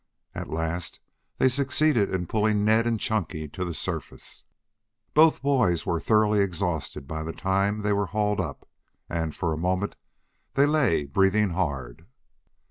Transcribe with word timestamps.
At 0.33 0.49
last 0.49 0.99
they 1.37 1.47
succeeded 1.47 2.09
in 2.09 2.25
pulling 2.25 2.65
Ned 2.65 2.87
and 2.87 2.99
Chunky 2.99 3.47
to 3.49 3.63
the 3.63 3.75
surface. 3.75 4.43
Both 5.13 5.43
boys 5.43 5.85
were 5.85 5.99
thoroughly 5.99 6.39
exhausted 6.39 7.07
by 7.07 7.21
the 7.21 7.33
time 7.33 7.81
they 7.83 7.93
were 7.93 8.07
hauled 8.07 8.39
up, 8.41 8.67
and 9.07 9.35
for 9.35 9.53
a 9.53 9.59
moment 9.59 9.95
they 10.55 10.65
lay 10.65 11.05
breathing 11.05 11.51
hard. 11.51 12.07